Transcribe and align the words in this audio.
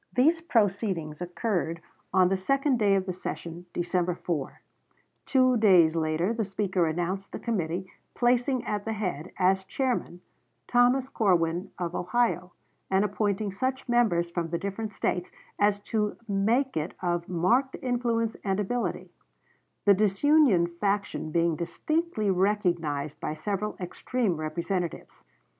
These 0.15 0.41
proceedings 0.41 1.21
occurred 1.21 1.79
on 2.11 2.29
the 2.29 2.35
second 2.35 2.79
day 2.79 2.95
of 2.95 3.05
the 3.05 3.13
session, 3.13 3.67
December 3.71 4.15
4; 4.15 4.59
two 5.27 5.57
days 5.57 5.95
later 5.95 6.33
the 6.33 6.43
Speaker 6.43 6.87
announced 6.87 7.31
the 7.31 7.37
committee, 7.37 7.85
placing 8.15 8.65
at 8.65 8.83
the 8.83 8.93
head, 8.93 9.31
as 9.37 9.63
chairman, 9.63 10.21
Thomas 10.67 11.07
Corwin, 11.07 11.69
of 11.77 11.93
Ohio, 11.93 12.51
and 12.89 13.05
appointing 13.05 13.51
such 13.51 13.87
members 13.87 14.31
from 14.31 14.47
the 14.49 14.57
different 14.57 14.91
States 14.95 15.31
as 15.59 15.79
to 15.81 16.17
make 16.27 16.75
it 16.75 16.95
of 17.03 17.29
marked 17.29 17.75
influence 17.79 18.35
and 18.43 18.59
ability; 18.59 19.11
the 19.85 19.93
disunion 19.93 20.65
faction 20.65 21.29
being 21.29 21.55
distinctly 21.55 22.31
recognized 22.31 23.19
by 23.19 23.35
several 23.35 23.77
extreme 23.79 24.35
representatives. 24.37 25.23